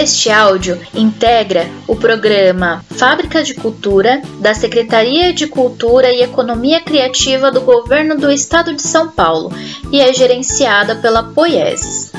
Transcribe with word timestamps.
Este 0.00 0.30
áudio 0.30 0.80
integra 0.94 1.68
o 1.88 1.96
programa 1.96 2.84
Fábrica 2.88 3.42
de 3.42 3.52
Cultura 3.52 4.22
da 4.40 4.54
Secretaria 4.54 5.32
de 5.32 5.48
Cultura 5.48 6.12
e 6.12 6.22
Economia 6.22 6.80
Criativa 6.80 7.50
do 7.50 7.62
Governo 7.62 8.16
do 8.16 8.30
Estado 8.30 8.72
de 8.72 8.80
São 8.80 9.10
Paulo 9.10 9.50
e 9.90 10.00
é 10.00 10.14
gerenciada 10.14 10.94
pela 10.94 11.24
Poieses. 11.24 12.12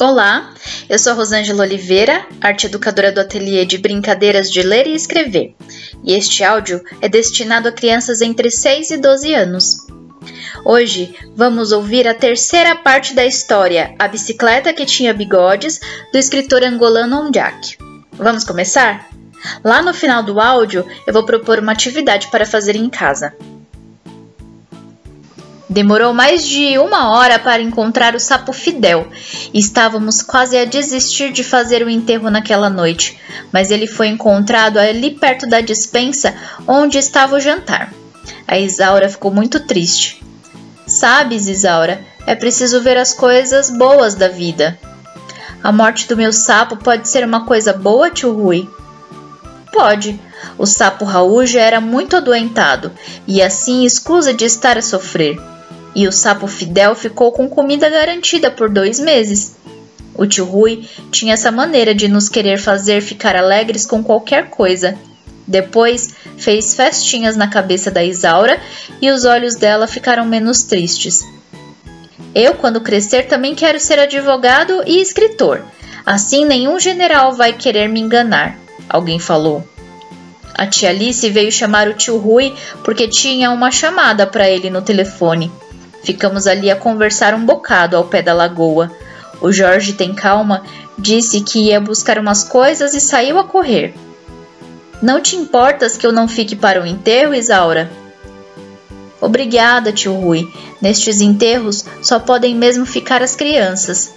Olá, 0.00 0.54
eu 0.88 0.98
sou 0.98 1.12
Rosângela 1.12 1.64
Oliveira, 1.64 2.26
arte 2.40 2.64
educadora 2.64 3.12
do 3.12 3.20
Ateliê 3.20 3.66
de 3.66 3.76
Brincadeiras 3.76 4.50
de 4.50 4.62
Ler 4.62 4.86
e 4.86 4.94
Escrever, 4.94 5.54
e 6.02 6.14
este 6.14 6.42
áudio 6.42 6.82
é 7.02 7.10
destinado 7.10 7.68
a 7.68 7.72
crianças 7.72 8.22
entre 8.22 8.50
6 8.50 8.92
e 8.92 8.96
12 8.96 9.34
anos. 9.34 9.97
Hoje 10.64 11.14
vamos 11.34 11.72
ouvir 11.72 12.06
a 12.06 12.14
terceira 12.14 12.76
parte 12.76 13.14
da 13.14 13.24
história 13.24 13.94
A 13.98 14.08
Bicicleta 14.08 14.72
que 14.72 14.84
Tinha 14.84 15.14
Bigodes, 15.14 15.80
do 16.12 16.18
escritor 16.18 16.62
angolano 16.62 17.20
Ondiak. 17.20 17.78
Vamos 18.12 18.44
começar? 18.44 19.08
Lá 19.64 19.82
no 19.82 19.94
final 19.94 20.22
do 20.22 20.40
áudio 20.40 20.86
eu 21.06 21.12
vou 21.12 21.24
propor 21.24 21.58
uma 21.58 21.72
atividade 21.72 22.28
para 22.28 22.46
fazer 22.46 22.76
em 22.76 22.88
casa. 22.88 23.32
Demorou 25.70 26.14
mais 26.14 26.46
de 26.46 26.78
uma 26.78 27.10
hora 27.10 27.38
para 27.38 27.60
encontrar 27.60 28.14
o 28.14 28.20
sapo 28.20 28.54
Fidel. 28.54 29.06
Estávamos 29.52 30.22
quase 30.22 30.56
a 30.56 30.64
desistir 30.64 31.30
de 31.30 31.44
fazer 31.44 31.84
o 31.84 31.90
enterro 31.90 32.30
naquela 32.30 32.70
noite, 32.70 33.20
mas 33.52 33.70
ele 33.70 33.86
foi 33.86 34.08
encontrado 34.08 34.78
ali 34.78 35.10
perto 35.10 35.46
da 35.46 35.60
despensa 35.60 36.34
onde 36.66 36.96
estava 36.96 37.36
o 37.36 37.40
jantar. 37.40 37.92
A 38.46 38.58
Isaura 38.58 39.08
ficou 39.08 39.30
muito 39.30 39.60
triste. 39.60 40.22
Sabes, 40.86 41.48
Isaura, 41.48 42.00
é 42.26 42.34
preciso 42.34 42.80
ver 42.80 42.96
as 42.96 43.12
coisas 43.12 43.70
boas 43.70 44.14
da 44.14 44.28
vida. 44.28 44.78
A 45.62 45.72
morte 45.72 46.08
do 46.08 46.16
meu 46.16 46.32
sapo 46.32 46.76
pode 46.76 47.08
ser 47.08 47.24
uma 47.24 47.44
coisa 47.44 47.72
boa, 47.72 48.10
tio 48.10 48.32
Rui? 48.32 48.68
Pode. 49.72 50.20
O 50.56 50.66
sapo 50.66 51.04
Raul 51.04 51.46
já 51.46 51.60
era 51.60 51.80
muito 51.80 52.16
adoentado 52.16 52.92
e 53.26 53.42
assim 53.42 53.84
escusa 53.84 54.32
de 54.32 54.44
estar 54.44 54.78
a 54.78 54.82
sofrer 54.82 55.38
e 55.98 56.06
o 56.06 56.12
sapo 56.12 56.46
Fidel 56.46 56.94
ficou 56.94 57.32
com 57.32 57.48
comida 57.48 57.90
garantida 57.90 58.52
por 58.52 58.68
dois 58.68 59.00
meses. 59.00 59.56
O 60.14 60.26
tio 60.26 60.44
Rui 60.44 60.88
tinha 61.10 61.34
essa 61.34 61.50
maneira 61.50 61.92
de 61.92 62.06
nos 62.06 62.28
querer 62.28 62.58
fazer 62.58 63.00
ficar 63.00 63.34
alegres 63.34 63.84
com 63.84 64.02
qualquer 64.02 64.48
coisa. 64.48 64.96
Depois 65.48 66.14
fez 66.36 66.74
festinhas 66.74 67.34
na 67.34 67.48
cabeça 67.48 67.90
da 67.90 68.04
Isaura 68.04 68.60
e 69.00 69.10
os 69.10 69.24
olhos 69.24 69.54
dela 69.54 69.86
ficaram 69.86 70.26
menos 70.26 70.62
tristes. 70.62 71.24
Eu, 72.34 72.54
quando 72.54 72.82
crescer, 72.82 73.26
também 73.26 73.54
quero 73.54 73.80
ser 73.80 73.98
advogado 73.98 74.82
e 74.86 75.00
escritor. 75.00 75.64
Assim 76.04 76.44
nenhum 76.44 76.78
general 76.78 77.32
vai 77.32 77.54
querer 77.54 77.88
me 77.88 77.98
enganar, 77.98 78.58
alguém 78.88 79.18
falou. 79.18 79.66
A 80.54 80.66
tia 80.66 80.90
Alice 80.90 81.28
veio 81.30 81.50
chamar 81.50 81.88
o 81.88 81.94
tio 81.94 82.18
Rui 82.18 82.54
porque 82.84 83.08
tinha 83.08 83.50
uma 83.50 83.70
chamada 83.70 84.26
para 84.26 84.48
ele 84.50 84.68
no 84.68 84.82
telefone. 84.82 85.50
Ficamos 86.02 86.46
ali 86.46 86.70
a 86.70 86.76
conversar 86.76 87.32
um 87.32 87.44
bocado 87.44 87.96
ao 87.96 88.04
pé 88.04 88.20
da 88.20 88.34
lagoa. 88.34 88.90
O 89.40 89.50
Jorge 89.50 89.94
tem 89.94 90.12
calma, 90.12 90.64
disse 90.98 91.40
que 91.40 91.66
ia 91.68 91.80
buscar 91.80 92.18
umas 92.18 92.44
coisas 92.44 92.92
e 92.92 93.00
saiu 93.00 93.38
a 93.38 93.44
correr. 93.44 93.94
Não 95.00 95.20
te 95.20 95.36
importas 95.36 95.96
que 95.96 96.06
eu 96.06 96.12
não 96.12 96.26
fique 96.26 96.56
para 96.56 96.82
o 96.82 96.86
enterro, 96.86 97.34
Isaura? 97.34 97.90
Obrigada, 99.20 99.92
tio 99.92 100.14
Rui. 100.14 100.48
Nestes 100.80 101.20
enterros 101.20 101.84
só 102.02 102.18
podem 102.18 102.54
mesmo 102.54 102.84
ficar 102.84 103.22
as 103.22 103.36
crianças. 103.36 104.12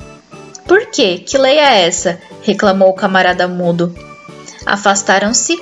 Por 0.67 0.87
quê? 0.87 1.17
Que 1.19 1.37
lei 1.37 1.57
é 1.57 1.85
essa? 1.85 2.19
reclamou 2.41 2.89
o 2.89 2.93
camarada 2.93 3.47
mudo. 3.47 3.93
Afastaram-se 4.65 5.59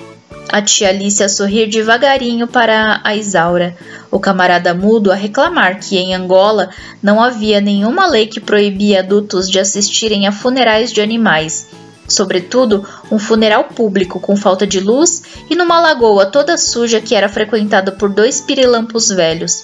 a 0.52 0.62
tia 0.62 0.90
Alice 0.90 1.24
a 1.24 1.30
sorrir 1.30 1.68
devagarinho 1.68 2.48
para 2.48 3.00
a 3.04 3.16
Isaura, 3.16 3.78
o 4.10 4.20
camarada 4.20 4.74
mudo 4.74 5.12
a 5.12 5.16
reclamar 5.16 5.80
que 5.80 5.98
em 5.98 6.16
Angola 6.16 6.70
não 7.04 7.22
havia 7.22 7.62
nenhuma 7.62 8.08
lei 8.08 8.26
que 8.26 8.40
proibia 8.40 9.00
adultos 9.00 9.50
de 9.50 9.60
assistirem 9.60 10.28
a 10.28 10.32
funerais 10.32 10.92
de 10.92 11.02
animais, 11.02 11.68
sobretudo 12.10 12.86
um 13.12 13.18
funeral 13.18 13.66
público 13.66 14.20
com 14.20 14.36
falta 14.36 14.68
de 14.68 14.80
luz 14.80 15.24
e 15.50 15.56
numa 15.56 15.80
lagoa 15.80 16.26
toda 16.26 16.58
suja 16.58 17.00
que 17.00 17.16
era 17.16 17.30
frequentada 17.30 17.92
por 17.92 18.10
dois 18.10 18.42
pirilampos 18.42 19.10
velhos. 19.10 19.64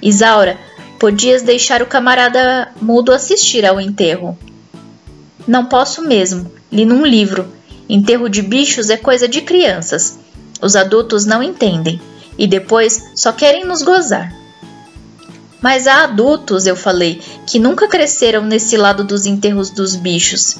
Isaura, 0.00 0.56
podias 0.98 1.42
deixar 1.42 1.82
o 1.82 1.86
camarada 1.86 2.72
mudo 2.80 3.12
assistir 3.12 3.66
ao 3.66 3.80
enterro. 3.80 4.38
Não 5.46 5.66
posso 5.66 6.00
mesmo, 6.02 6.50
li 6.72 6.86
num 6.86 7.04
livro 7.04 7.54
Enterro 7.88 8.28
de 8.28 8.42
bichos 8.42 8.90
é 8.90 8.96
coisa 8.96 9.28
de 9.28 9.42
crianças. 9.42 10.18
Os 10.60 10.74
adultos 10.74 11.24
não 11.24 11.42
entendem 11.42 12.00
e 12.36 12.46
depois 12.46 13.10
só 13.14 13.32
querem 13.32 13.64
nos 13.64 13.82
gozar. 13.82 14.34
Mas 15.62 15.86
há 15.86 16.04
adultos, 16.04 16.66
eu 16.66 16.76
falei, 16.76 17.20
que 17.46 17.58
nunca 17.58 17.88
cresceram 17.88 18.44
nesse 18.44 18.76
lado 18.76 19.04
dos 19.04 19.24
enterros 19.24 19.70
dos 19.70 19.94
bichos. 19.94 20.56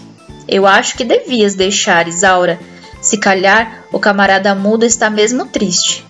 Eu 0.49 0.67
acho 0.67 0.97
que 0.97 1.05
devias 1.05 1.55
deixar, 1.55 2.07
Isaura. 2.09 2.59
Se 3.01 3.19
calhar 3.19 3.85
o 3.93 3.99
camarada 3.99 4.55
mudo 4.55 4.85
está 4.85 5.11
mesmo 5.11 5.47
triste. 5.47 6.05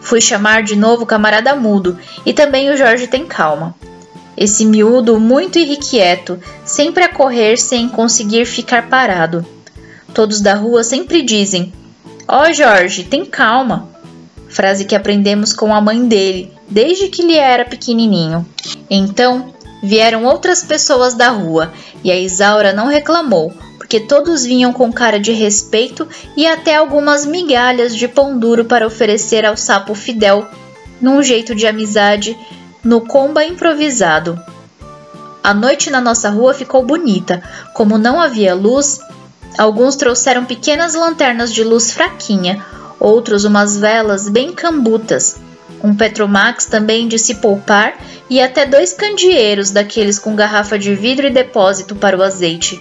Fui 0.00 0.20
chamar 0.20 0.62
de 0.62 0.76
novo 0.76 1.04
o 1.04 1.06
camarada 1.06 1.56
mudo 1.56 1.98
e 2.26 2.32
também 2.32 2.70
o 2.70 2.76
Jorge 2.76 3.06
tem 3.06 3.26
calma. 3.26 3.74
Esse 4.36 4.64
miúdo 4.64 5.18
muito 5.18 5.58
irrequieto, 5.58 6.38
sempre 6.64 7.04
a 7.04 7.08
correr 7.08 7.56
sem 7.56 7.88
conseguir 7.88 8.44
ficar 8.44 8.88
parado. 8.88 9.46
Todos 10.12 10.40
da 10.40 10.54
rua 10.54 10.82
sempre 10.82 11.22
dizem: 11.22 11.72
Ó 12.28 12.42
oh, 12.42 12.52
Jorge, 12.52 13.04
tem 13.04 13.24
calma. 13.24 13.88
Frase 14.48 14.84
que 14.84 14.94
aprendemos 14.94 15.52
com 15.52 15.74
a 15.74 15.80
mãe 15.80 16.06
dele 16.06 16.52
desde 16.68 17.08
que 17.08 17.22
ele 17.22 17.36
era 17.36 17.64
pequenininho. 17.64 18.46
Então 18.90 19.54
vieram 19.82 20.24
outras 20.24 20.62
pessoas 20.62 21.14
da 21.14 21.28
rua 21.28 21.72
e 22.04 22.12
a 22.12 22.16
Isaura 22.16 22.72
não 22.72 22.86
reclamou, 22.86 23.52
porque 23.78 23.98
todos 23.98 24.44
vinham 24.44 24.72
com 24.72 24.92
cara 24.92 25.18
de 25.18 25.32
respeito 25.32 26.06
e 26.36 26.46
até 26.46 26.76
algumas 26.76 27.26
migalhas 27.26 27.96
de 27.96 28.06
pão 28.06 28.38
duro 28.38 28.64
para 28.66 28.86
oferecer 28.86 29.44
ao 29.44 29.56
sapo 29.56 29.94
Fidel, 29.94 30.46
num 31.00 31.22
jeito 31.22 31.54
de 31.54 31.66
amizade, 31.66 32.38
no 32.84 33.00
comba 33.00 33.44
improvisado. 33.44 34.38
A 35.42 35.52
noite 35.52 35.90
na 35.90 36.00
nossa 36.00 36.30
rua 36.30 36.54
ficou 36.54 36.84
bonita. 36.84 37.42
Como 37.74 37.98
não 37.98 38.20
havia 38.20 38.54
luz, 38.54 39.00
Alguns 39.56 39.94
trouxeram 39.94 40.44
pequenas 40.44 40.94
lanternas 40.94 41.52
de 41.52 41.62
luz 41.62 41.92
fraquinha, 41.92 42.64
outros 42.98 43.44
umas 43.44 43.78
velas 43.78 44.28
bem 44.28 44.52
cambutas, 44.52 45.36
um 45.84 45.94
Petromax 45.94 46.64
também 46.64 47.06
de 47.06 47.18
se 47.18 47.34
poupar 47.34 47.94
e 48.30 48.40
até 48.40 48.64
dois 48.64 48.94
candeeiros 48.94 49.70
daqueles 49.70 50.18
com 50.18 50.34
garrafa 50.34 50.78
de 50.78 50.94
vidro 50.94 51.26
e 51.26 51.30
depósito 51.30 51.94
para 51.94 52.16
o 52.16 52.22
azeite. 52.22 52.80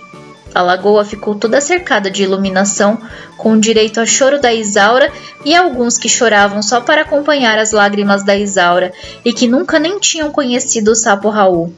A 0.55 0.61
lagoa 0.61 1.03
ficou 1.03 1.35
toda 1.35 1.59
cercada 1.59 2.09
de 2.09 2.23
iluminação, 2.23 2.97
com 3.37 3.59
direito 3.59 3.99
a 3.99 4.05
choro 4.05 4.39
da 4.39 4.53
Isaura 4.53 5.11
e 5.43 5.53
alguns 5.53 5.97
que 5.97 6.07
choravam 6.07 6.61
só 6.61 6.79
para 6.79 7.01
acompanhar 7.01 7.59
as 7.59 7.73
lágrimas 7.73 8.23
da 8.23 8.37
Isaura 8.37 8.93
e 9.25 9.33
que 9.33 9.49
nunca 9.49 9.79
nem 9.79 9.99
tinham 9.99 10.31
conhecido 10.31 10.91
o 10.91 10.95
sapo 10.95 11.27
Raul. 11.27 11.73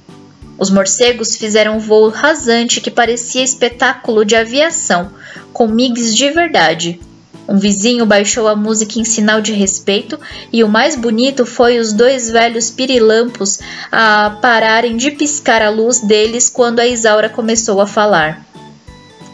Os 0.59 0.69
morcegos 0.69 1.36
fizeram 1.36 1.78
um 1.78 1.80
voo 1.80 2.09
rasante 2.09 2.80
que 2.80 2.92
parecia 2.92 3.44
espetáculo 3.44 4.24
de 4.24 4.36
aviação, 4.36 5.09
com 5.52 5.68
migs 5.68 6.16
de 6.16 6.30
verdade. 6.30 7.00
Um 7.47 7.57
vizinho 7.57 8.06
baixou 8.06 8.47
a 8.47 8.56
música 8.56 9.00
em 9.00 9.06
sinal 9.06 9.39
de 9.39 9.53
respeito 9.53 10.19
e 10.51 10.63
o 10.63 10.67
mais 10.67 10.95
bonito 10.95 11.45
foi 11.45 11.78
os 11.78 11.94
dois 11.94 12.29
velhos 12.29 12.72
pirilampos 12.72 13.59
a 13.91 14.38
pararem 14.41 14.97
de 14.97 15.11
piscar 15.11 15.61
a 15.61 15.69
luz 15.69 16.00
deles 16.00 16.50
quando 16.50 16.79
a 16.79 16.88
Isaura 16.88 17.29
começou 17.29 17.79
a 17.79 17.88
falar. 17.88 18.44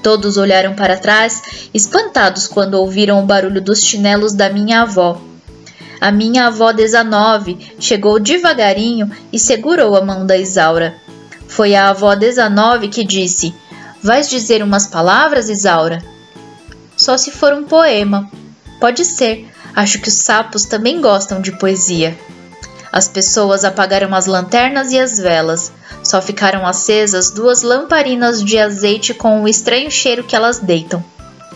Todos 0.03 0.37
olharam 0.37 0.73
para 0.73 0.97
trás, 0.97 1.69
espantados 1.73 2.47
quando 2.47 2.73
ouviram 2.73 3.19
o 3.19 3.25
barulho 3.25 3.61
dos 3.61 3.81
chinelos 3.81 4.33
da 4.33 4.49
minha 4.49 4.81
avó. 4.81 5.21
A 6.01 6.11
minha 6.11 6.47
avó 6.47 6.71
19 6.71 7.75
chegou 7.79 8.19
devagarinho 8.19 9.09
e 9.31 9.37
segurou 9.37 9.95
a 9.95 10.03
mão 10.03 10.25
da 10.25 10.35
Isaura. 10.35 10.95
Foi 11.47 11.75
a 11.75 11.89
avó 11.89 12.15
19 12.15 12.87
que 12.87 13.05
disse: 13.05 13.53
Vais 14.01 14.27
dizer 14.27 14.63
umas 14.63 14.87
palavras, 14.87 15.47
Isaura? 15.47 16.03
Só 17.01 17.17
se 17.17 17.31
for 17.31 17.51
um 17.51 17.63
poema. 17.63 18.29
Pode 18.79 19.03
ser. 19.05 19.49
Acho 19.75 19.99
que 19.99 20.07
os 20.07 20.13
sapos 20.13 20.65
também 20.65 21.01
gostam 21.01 21.41
de 21.41 21.51
poesia. 21.51 22.15
As 22.91 23.07
pessoas 23.07 23.65
apagaram 23.65 24.13
as 24.13 24.27
lanternas 24.27 24.91
e 24.91 24.99
as 24.99 25.17
velas. 25.17 25.73
Só 26.03 26.21
ficaram 26.21 26.63
acesas 26.63 27.31
duas 27.31 27.63
lamparinas 27.63 28.43
de 28.43 28.55
azeite 28.59 29.15
com 29.15 29.41
o 29.41 29.47
estranho 29.47 29.89
cheiro 29.89 30.23
que 30.23 30.35
elas 30.35 30.59
deitam. 30.59 31.03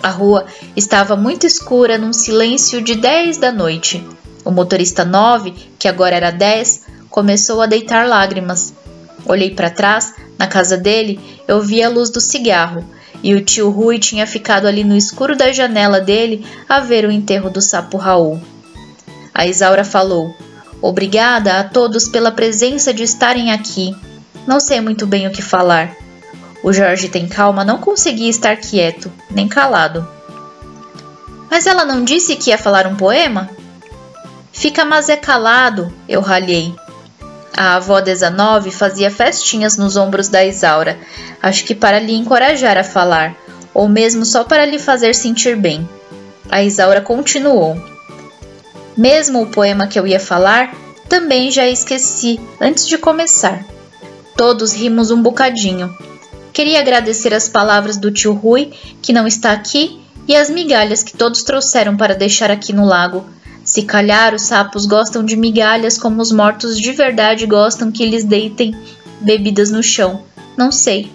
A 0.01 0.09
rua 0.09 0.47
estava 0.75 1.15
muito 1.15 1.45
escura 1.45 1.95
num 1.95 2.11
silêncio 2.11 2.81
de 2.81 2.95
10 2.95 3.37
da 3.37 3.51
noite. 3.51 4.03
O 4.43 4.49
motorista 4.49 5.05
9, 5.05 5.51
que 5.77 5.87
agora 5.87 6.15
era 6.15 6.31
10, 6.31 6.87
começou 7.07 7.61
a 7.61 7.67
deitar 7.67 8.07
lágrimas. 8.07 8.73
Olhei 9.27 9.51
para 9.51 9.69
trás, 9.69 10.11
Na 10.39 10.47
casa 10.47 10.75
dele, 10.75 11.19
eu 11.47 11.61
via 11.61 11.87
a 11.87 11.89
luz 11.89 12.09
do 12.09 12.19
cigarro, 12.19 12.83
e 13.23 13.33
o 13.33 13.43
tio 13.43 13.69
Rui 13.69 13.99
tinha 13.99 14.25
ficado 14.27 14.67
ali 14.67 14.83
no 14.83 14.95
escuro 14.95 15.35
da 15.35 15.51
janela 15.51 15.99
dele 15.99 16.45
a 16.67 16.79
ver 16.79 17.05
o 17.05 17.11
enterro 17.11 17.49
do 17.49 17.61
sapo 17.61 17.97
Raul. 17.97 18.41
A 19.33 19.45
Isaura 19.45 19.83
falou: 19.83 20.33
Obrigada 20.81 21.59
a 21.59 21.63
todos 21.63 22.07
pela 22.07 22.31
presença 22.31 22.93
de 22.93 23.03
estarem 23.03 23.51
aqui. 23.51 23.95
Não 24.45 24.59
sei 24.59 24.79
muito 24.79 25.07
bem 25.07 25.27
o 25.27 25.31
que 25.31 25.41
falar. 25.41 25.95
O 26.63 26.71
Jorge 26.71 27.09
tem 27.09 27.27
calma, 27.27 27.63
não 27.63 27.77
conseguia 27.77 28.29
estar 28.29 28.55
quieto, 28.57 29.11
nem 29.29 29.47
calado. 29.47 30.07
Mas 31.49 31.67
ela 31.67 31.85
não 31.85 32.03
disse 32.03 32.35
que 32.35 32.49
ia 32.49 32.57
falar 32.57 32.87
um 32.87 32.95
poema? 32.95 33.49
Fica 34.51 34.85
mas 34.85 35.09
é 35.09 35.17
calado, 35.17 35.93
eu 36.07 36.21
ralhei. 36.21 36.73
A 37.57 37.77
avó 37.77 38.01
19 38.01 38.69
fazia 38.69 39.09
festinhas 39.09 39.77
nos 39.77 39.95
ombros 39.95 40.27
da 40.27 40.43
Isaura, 40.43 40.99
acho 41.41 41.63
que 41.63 41.73
para 41.73 41.99
lhe 41.99 42.13
encorajar 42.13 42.77
a 42.77 42.83
falar, 42.83 43.33
ou 43.73 43.87
mesmo 43.87 44.25
só 44.25 44.43
para 44.43 44.65
lhe 44.65 44.77
fazer 44.77 45.15
sentir 45.15 45.55
bem. 45.55 45.87
A 46.49 46.61
Isaura 46.61 46.99
continuou. 46.99 47.81
Mesmo 48.97 49.41
o 49.41 49.47
poema 49.47 49.87
que 49.87 49.97
eu 49.97 50.05
ia 50.05 50.19
falar, 50.19 50.75
também 51.07 51.49
já 51.49 51.65
esqueci 51.65 52.39
antes 52.59 52.85
de 52.85 52.97
começar. 52.97 53.63
Todos 54.35 54.73
rimos 54.73 55.09
um 55.09 55.21
bocadinho. 55.21 55.95
Queria 56.51 56.79
agradecer 56.79 57.33
as 57.33 57.47
palavras 57.47 57.95
do 57.95 58.11
tio 58.11 58.33
Rui, 58.33 58.73
que 59.01 59.13
não 59.13 59.25
está 59.25 59.53
aqui, 59.53 60.01
e 60.27 60.35
as 60.35 60.49
migalhas 60.49 61.03
que 61.03 61.15
todos 61.15 61.43
trouxeram 61.43 61.95
para 61.95 62.15
deixar 62.15 62.51
aqui 62.51 62.73
no 62.73 62.85
lago. 62.85 63.25
Se 63.65 63.81
calhar 63.81 64.35
os 64.35 64.43
sapos 64.43 64.85
gostam 64.85 65.25
de 65.25 65.35
migalhas 65.35 65.97
como 65.97 66.21
os 66.21 66.31
mortos 66.31 66.79
de 66.79 66.91
verdade 66.91 67.47
gostam 67.47 67.91
que 67.91 68.05
lhes 68.05 68.23
deitem 68.23 68.75
bebidas 69.19 69.71
no 69.71 69.81
chão. 69.81 70.21
Não 70.55 70.71
sei. 70.71 71.11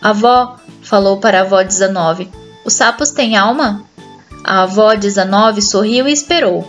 Avó 0.00 0.56
falou 0.80 1.16
para 1.16 1.38
a 1.38 1.42
avó 1.42 1.60
19. 1.60 2.30
Os 2.64 2.72
sapos 2.72 3.10
têm 3.10 3.36
alma? 3.36 3.84
A 4.44 4.62
avó 4.62 4.94
19 4.94 5.60
sorriu 5.60 6.06
e 6.06 6.12
esperou. 6.12 6.66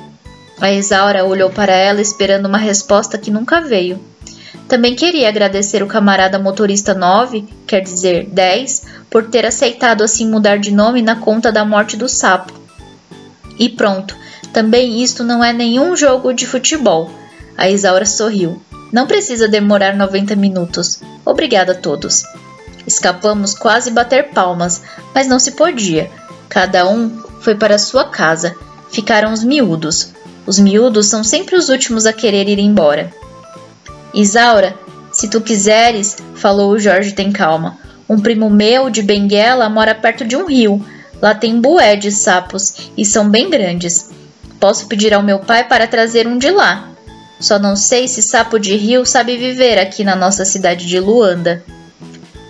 A 0.60 0.72
Isaura 0.72 1.24
olhou 1.24 1.52
para 1.52 1.74
ela 1.74 2.02
esperando 2.02 2.48
uma 2.48 2.58
resposta 2.58 3.18
que 3.18 3.30
nunca 3.30 3.62
veio. 3.62 4.00
Também 4.68 4.96
queria 4.96 5.30
agradecer 5.30 5.82
o 5.84 5.88
camarada 5.88 6.40
motorista 6.40 6.94
9, 6.94 7.48
quer 7.68 7.82
dizer 7.82 8.26
10, 8.30 8.84
por 9.10 9.28
ter 9.28 9.46
aceitado 9.46 10.04
assim 10.04 10.28
mudar 10.28 10.58
de 10.58 10.72
nome 10.72 11.02
na 11.04 11.16
conta 11.16 11.52
da 11.52 11.64
morte 11.64 11.96
do 11.96 12.10
sapo. 12.10 12.59
E 13.60 13.68
pronto, 13.68 14.16
também 14.54 15.04
isto 15.04 15.24
não 15.24 15.44
é 15.44 15.54
nenhum 15.54 15.96
jogo 15.96 16.34
de 16.34 16.48
futebol. 16.48 17.12
A 17.58 17.70
Isaura 17.70 18.06
sorriu. 18.06 18.62
Não 18.92 19.06
precisa 19.06 19.48
demorar 19.48 19.96
90 19.96 20.36
minutos. 20.36 21.02
Obrigada 21.26 21.74
a 21.74 21.76
todos. 21.76 22.24
Escapamos 22.88 23.54
quase 23.54 23.92
bater 23.92 24.30
palmas, 24.30 24.82
mas 25.14 25.28
não 25.28 25.38
se 25.38 25.52
podia. 25.52 26.10
Cada 26.48 26.90
um 26.90 27.22
foi 27.42 27.54
para 27.54 27.78
sua 27.78 28.06
casa. 28.06 28.56
Ficaram 28.90 29.32
os 29.32 29.44
miúdos. 29.44 30.14
Os 30.48 30.58
miúdos 30.58 31.06
são 31.06 31.24
sempre 31.24 31.56
os 31.56 31.70
últimos 31.70 32.06
a 32.08 32.14
querer 32.14 32.50
ir 32.50 32.58
embora. 32.58 33.14
Isaura, 34.14 34.74
se 35.12 35.28
tu 35.28 35.42
quiseres, 35.42 36.18
falou 36.34 36.72
o 36.72 36.80
Jorge 36.80 37.12
tem 37.12 37.32
calma. 37.32 37.78
Um 38.10 38.20
primo 38.20 38.50
meu 38.50 38.90
de 38.90 39.04
Benguela 39.04 39.70
mora 39.70 39.94
perto 39.94 40.26
de 40.26 40.36
um 40.36 40.48
rio. 40.48 40.84
Lá 41.22 41.36
tem 41.36 41.60
bué 41.60 41.96
de 41.96 42.12
sapos 42.12 42.92
e 42.98 43.06
são 43.06 43.30
bem 43.30 43.50
grandes. 43.50 44.10
Posso 44.60 44.88
pedir 44.88 45.14
ao 45.14 45.24
meu 45.24 45.40
pai 45.40 45.68
para 45.68 45.88
trazer 45.88 46.28
um 46.28 46.38
de 46.38 46.50
lá. 46.52 46.90
Só 47.40 47.58
não 47.58 47.76
sei 47.76 48.08
se 48.08 48.22
sapo 48.22 48.60
de 48.60 48.76
rio 48.76 49.06
sabe 49.06 49.38
viver 49.38 49.80
aqui 49.80 50.04
na 50.04 50.16
nossa 50.16 50.44
cidade 50.44 50.86
de 50.86 51.00
Luanda. 51.00 51.64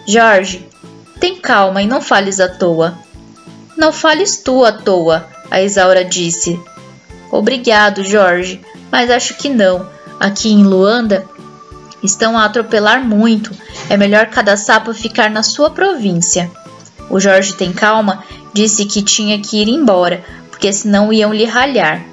Jorge, 0.07 0.68
tem 1.19 1.36
calma 1.36 1.81
e 1.81 1.88
não 1.88 2.01
fales 2.01 2.39
à 2.39 2.48
toa. 2.48 2.98
Não 3.77 3.94
fales 3.94 4.38
tu 4.38 4.66
à 4.66 4.71
toa, 4.71 5.27
a 5.51 5.62
Isaura 5.62 6.04
disse. 6.04 6.60
Obrigado, 7.31 8.04
Jorge, 8.04 8.60
mas 8.92 9.12
acho 9.12 9.36
que 9.36 9.50
não. 9.50 9.88
Aqui 10.19 10.51
em 10.51 10.63
Luanda 10.63 11.25
estão 12.04 12.38
a 12.38 12.45
atropelar 12.45 13.04
muito. 13.04 13.51
É 13.89 13.95
melhor 13.95 14.27
cada 14.27 14.57
sapo 14.57 14.94
ficar 14.94 15.30
na 15.30 15.44
sua 15.44 15.69
província. 15.69 16.50
O 17.10 17.19
Jorge 17.19 17.54
tem 17.54 17.71
calma, 17.71 18.24
disse 18.54 18.86
que 18.86 19.01
tinha 19.01 19.40
que 19.40 19.62
ir 19.62 19.68
embora, 19.68 20.24
porque 20.50 20.72
senão 20.72 21.12
iam 21.13 21.34
lhe 21.34 21.46
ralhar. 21.46 22.06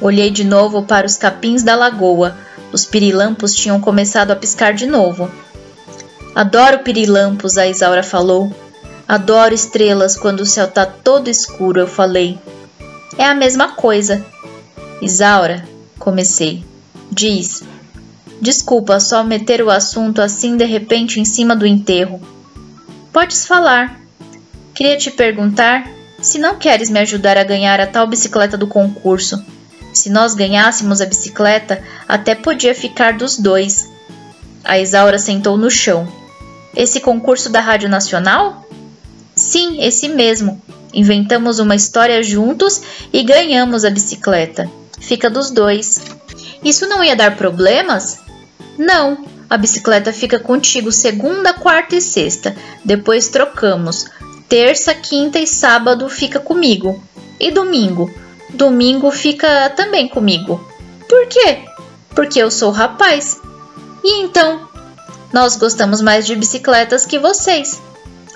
Olhei 0.00 0.30
de 0.30 0.44
novo 0.44 0.82
para 0.82 1.06
os 1.06 1.16
capins 1.16 1.62
da 1.62 1.76
lagoa. 1.76 2.36
Os 2.72 2.84
pirilampos 2.84 3.54
tinham 3.54 3.80
começado 3.80 4.32
a 4.32 4.36
piscar 4.36 4.74
de 4.74 4.86
novo. 4.86 5.30
Adoro 6.34 6.80
pirilampos, 6.80 7.56
a 7.56 7.66
Isaura 7.66 8.02
falou. 8.02 8.52
Adoro 9.06 9.54
estrelas 9.54 10.16
quando 10.16 10.40
o 10.40 10.46
céu 10.46 10.64
está 10.64 10.84
todo 10.84 11.28
escuro, 11.28 11.78
eu 11.78 11.86
falei. 11.86 12.38
É 13.16 13.24
a 13.24 13.34
mesma 13.34 13.68
coisa. 13.68 14.24
Isaura, 15.00 15.66
comecei. 15.98 16.64
Diz. 17.10 17.62
Desculpa 18.40 18.98
só 18.98 19.22
meter 19.22 19.62
o 19.62 19.70
assunto 19.70 20.20
assim 20.20 20.56
de 20.56 20.64
repente 20.64 21.20
em 21.20 21.24
cima 21.24 21.54
do 21.54 21.66
enterro. 21.66 22.20
Podes 23.12 23.46
falar. 23.46 24.03
Queria 24.74 24.96
te 24.98 25.10
perguntar 25.10 25.88
se 26.20 26.38
não 26.38 26.56
queres 26.56 26.90
me 26.90 26.98
ajudar 26.98 27.36
a 27.36 27.44
ganhar 27.44 27.80
a 27.80 27.86
tal 27.86 28.06
bicicleta 28.06 28.56
do 28.56 28.66
concurso. 28.66 29.40
Se 29.92 30.10
nós 30.10 30.34
ganhássemos 30.34 31.00
a 31.00 31.06
bicicleta, 31.06 31.82
até 32.08 32.34
podia 32.34 32.74
ficar 32.74 33.12
dos 33.12 33.38
dois. 33.38 33.88
A 34.64 34.78
Isaura 34.78 35.18
sentou 35.18 35.56
no 35.56 35.70
chão. 35.70 36.08
Esse 36.74 36.98
concurso 36.98 37.50
da 37.50 37.60
Rádio 37.60 37.88
Nacional? 37.88 38.66
Sim, 39.36 39.80
esse 39.80 40.08
mesmo. 40.08 40.60
Inventamos 40.92 41.60
uma 41.60 41.76
história 41.76 42.20
juntos 42.22 42.82
e 43.12 43.22
ganhamos 43.22 43.84
a 43.84 43.90
bicicleta. 43.90 44.68
Fica 45.00 45.30
dos 45.30 45.50
dois. 45.50 46.00
Isso 46.64 46.88
não 46.88 47.04
ia 47.04 47.14
dar 47.14 47.36
problemas? 47.36 48.18
Não. 48.76 49.24
A 49.48 49.56
bicicleta 49.56 50.12
fica 50.12 50.40
contigo 50.40 50.90
segunda, 50.90 51.52
quarta 51.52 51.94
e 51.94 52.00
sexta. 52.00 52.56
Depois 52.84 53.28
trocamos 53.28 54.06
terça, 54.54 54.94
quinta 54.94 55.40
e 55.40 55.48
sábado 55.48 56.08
fica 56.08 56.38
comigo. 56.38 57.02
E 57.40 57.50
domingo? 57.50 58.08
Domingo 58.50 59.10
fica 59.10 59.68
também 59.70 60.06
comigo. 60.06 60.64
Por 61.08 61.26
quê? 61.26 61.64
Porque 62.10 62.40
eu 62.40 62.52
sou 62.52 62.70
rapaz. 62.70 63.40
E 64.04 64.22
então? 64.22 64.68
Nós 65.32 65.56
gostamos 65.56 66.00
mais 66.00 66.24
de 66.24 66.36
bicicletas 66.36 67.04
que 67.04 67.18
vocês. 67.18 67.82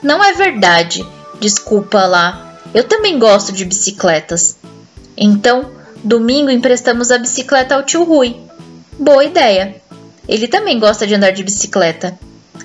Não 0.02 0.20
é 0.24 0.32
verdade. 0.32 1.06
Desculpa 1.38 2.04
lá. 2.04 2.58
Eu 2.74 2.82
também 2.82 3.16
gosto 3.16 3.52
de 3.52 3.64
bicicletas. 3.64 4.56
Então, 5.16 5.70
domingo 6.02 6.50
emprestamos 6.50 7.12
a 7.12 7.18
bicicleta 7.18 7.76
ao 7.76 7.84
tio 7.84 8.02
Rui. 8.02 8.40
Boa 8.98 9.24
ideia. 9.24 9.80
Ele 10.26 10.48
também 10.48 10.80
gosta 10.80 11.06
de 11.06 11.14
andar 11.14 11.30
de 11.30 11.44
bicicleta. 11.44 12.18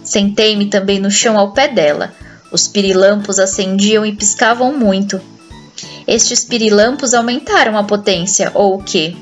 Sentei-me 0.03 0.71
também 0.71 0.99
no 0.99 1.11
chão 1.11 1.37
ao 1.37 1.53
pé 1.53 1.67
dela. 1.67 2.15
Os 2.53 2.67
pirilampos 2.67 3.39
acendiam 3.39 4.05
e 4.05 4.13
piscavam 4.13 4.77
muito. 4.77 5.19
Estes 6.07 6.45
pirilampos 6.45 7.15
aumentaram 7.15 7.75
a 7.75 7.83
potência, 7.83 8.51
ou 8.53 8.75
o 8.75 8.83
quê? 8.83 9.15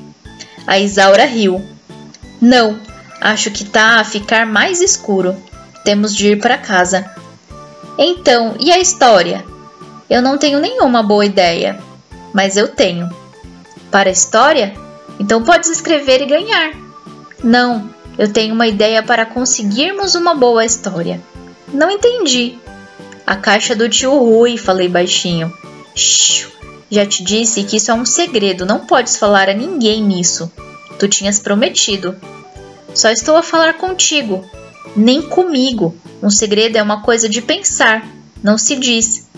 A 0.66 0.78
Isaura 0.78 1.24
riu. 1.24 1.64
Não, 2.38 2.78
acho 3.22 3.50
que 3.50 3.64
tá 3.64 4.00
a 4.00 4.04
ficar 4.04 4.44
mais 4.44 4.82
escuro. 4.82 5.34
Temos 5.82 6.14
de 6.14 6.32
ir 6.32 6.40
para 6.40 6.58
casa. 6.58 7.10
Então, 7.96 8.54
e 8.60 8.70
a 8.70 8.78
história? 8.78 9.42
Eu 10.10 10.20
não 10.20 10.36
tenho 10.36 10.60
nenhuma 10.60 11.02
boa 11.02 11.24
ideia, 11.24 11.80
mas 12.34 12.58
eu 12.58 12.68
tenho. 12.68 13.08
Para 13.90 14.10
a 14.10 14.12
história? 14.12 14.74
Então 15.18 15.42
podes 15.42 15.70
escrever 15.70 16.20
e 16.20 16.26
ganhar. 16.26 16.74
Não, 17.42 17.88
eu 18.18 18.30
tenho 18.30 18.54
uma 18.54 18.66
ideia 18.66 19.02
para 19.02 19.24
conseguirmos 19.24 20.14
uma 20.14 20.34
boa 20.34 20.66
história. 20.66 21.18
Não 21.72 21.90
entendi. 21.90 22.58
A 23.26 23.36
caixa 23.36 23.74
do 23.74 23.88
tio 23.88 24.16
Rui, 24.18 24.56
falei 24.56 24.88
baixinho. 24.88 25.52
Shhh, 25.94 26.48
já 26.90 27.06
te 27.06 27.22
disse 27.22 27.62
que 27.64 27.76
isso 27.76 27.90
é 27.90 27.94
um 27.94 28.04
segredo, 28.04 28.66
não 28.66 28.80
podes 28.80 29.16
falar 29.16 29.48
a 29.48 29.54
ninguém 29.54 30.02
nisso. 30.02 30.50
Tu 30.98 31.08
tinhas 31.08 31.38
prometido. 31.38 32.16
Só 32.94 33.10
estou 33.10 33.36
a 33.36 33.42
falar 33.42 33.74
contigo, 33.74 34.44
nem 34.94 35.22
comigo. 35.22 35.96
Um 36.22 36.30
segredo 36.30 36.76
é 36.76 36.82
uma 36.82 37.02
coisa 37.02 37.28
de 37.28 37.40
pensar, 37.40 38.06
não 38.42 38.58
se 38.58 38.76
diz. 38.76 39.28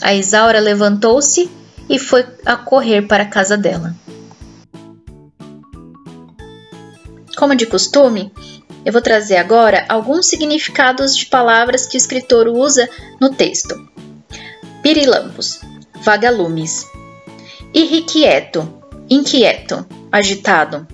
A 0.00 0.14
Isaura 0.14 0.60
levantou-se 0.60 1.50
e 1.88 1.98
foi 1.98 2.24
a 2.46 2.56
correr 2.56 3.02
para 3.02 3.24
a 3.24 3.28
casa 3.28 3.56
dela. 3.56 3.94
Como 7.36 7.54
de 7.54 7.66
costume, 7.66 8.32
eu 8.84 8.92
vou 8.92 9.00
trazer 9.00 9.36
agora 9.36 9.84
alguns 9.88 10.26
significados 10.26 11.16
de 11.16 11.26
palavras 11.26 11.86
que 11.86 11.96
o 11.96 11.98
escritor 11.98 12.48
usa 12.48 12.88
no 13.20 13.30
texto. 13.30 13.88
Pirilampos, 14.82 15.60
vagalumes. 16.02 16.86
Irrequieto, 17.72 18.82
inquieto, 19.08 19.86
agitado. 20.12 20.86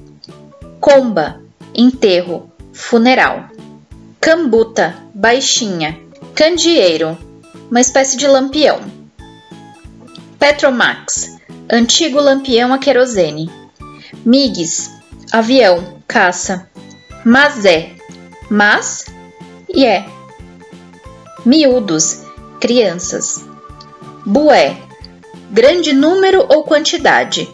Comba, 0.79 1.41
enterro, 1.75 2.51
funeral. 2.73 3.51
Cambuta, 4.21 4.97
baixinha. 5.13 5.99
Candeeiro, 6.35 7.19
uma 7.71 7.81
espécie 7.81 8.17
de 8.17 8.27
lampião. 8.27 8.81
Petromax, 10.39 11.37
antigo 11.71 12.21
lampião 12.21 12.73
a 12.73 12.79
querosene. 12.79 13.51
MiGs, 14.25 14.91
avião, 15.33 16.01
caça. 16.07 16.70
Mazé, 17.25 17.93
mas 18.49 19.07
e 19.69 19.85
é. 19.85 20.07
Miúdos, 21.45 22.23
crianças. 22.61 23.45
Bué, 24.25 24.77
grande 25.51 25.93
número 25.93 26.47
ou 26.49 26.65
quantidade. 26.65 27.49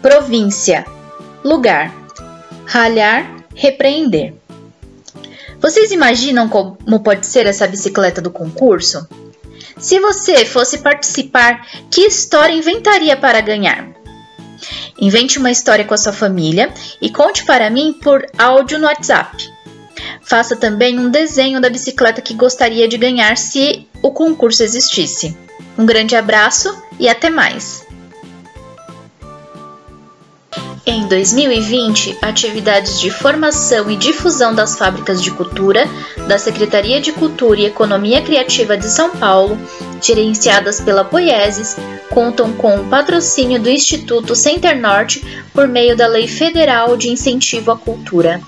Província, 0.00 0.86
lugar. 1.44 1.94
Ralhar, 2.66 3.44
repreender. 3.54 4.34
Vocês 5.60 5.90
imaginam 5.90 6.48
como 6.48 7.00
pode 7.00 7.26
ser 7.26 7.46
essa 7.46 7.66
bicicleta 7.66 8.20
do 8.20 8.30
concurso? 8.30 9.06
Se 9.76 9.98
você 9.98 10.44
fosse 10.44 10.78
participar, 10.78 11.66
que 11.90 12.02
história 12.02 12.54
inventaria 12.54 13.16
para 13.16 13.40
ganhar? 13.40 13.89
Invente 15.00 15.38
uma 15.38 15.50
história 15.50 15.84
com 15.84 15.94
a 15.94 15.98
sua 15.98 16.12
família 16.12 16.72
e 17.00 17.08
conte 17.10 17.44
para 17.44 17.70
mim 17.70 17.92
por 17.92 18.26
áudio 18.36 18.78
no 18.78 18.86
WhatsApp. 18.86 19.48
Faça 20.22 20.54
também 20.54 20.98
um 20.98 21.10
desenho 21.10 21.60
da 21.60 21.70
bicicleta 21.70 22.20
que 22.20 22.34
gostaria 22.34 22.86
de 22.86 22.98
ganhar 22.98 23.36
se 23.36 23.88
o 24.02 24.10
concurso 24.10 24.62
existisse. 24.62 25.36
Um 25.78 25.86
grande 25.86 26.14
abraço 26.14 26.74
e 26.98 27.08
até 27.08 27.30
mais! 27.30 27.88
Em 30.86 31.06
2020, 31.06 32.18
atividades 32.22 32.98
de 32.98 33.10
formação 33.10 33.90
e 33.90 33.96
difusão 33.96 34.54
das 34.54 34.76
fábricas 34.76 35.22
de 35.22 35.30
cultura 35.30 35.86
da 36.26 36.38
Secretaria 36.38 37.00
de 37.00 37.12
Cultura 37.12 37.60
e 37.60 37.66
Economia 37.66 38.22
Criativa 38.22 38.76
de 38.76 38.86
São 38.86 39.10
Paulo, 39.10 39.58
gerenciadas 40.06 40.80
pela 40.80 41.04
Poieses, 41.04 41.76
contam 42.10 42.52
com 42.52 42.76
o 42.76 42.84
patrocínio 42.86 43.60
do 43.60 43.70
Instituto 43.70 44.34
Center 44.34 44.78
Norte 44.78 45.22
por 45.52 45.68
meio 45.68 45.96
da 45.96 46.06
Lei 46.06 46.26
Federal 46.26 46.96
de 46.96 47.08
Incentivo 47.08 47.70
à 47.70 47.76
Cultura. 47.76 48.40